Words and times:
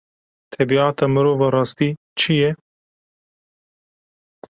Tebîata 0.51 1.05
mirov 1.13 1.41
a 1.45 1.49
rastî 1.55 1.89
çi 2.19 2.33
ye? 2.39 2.51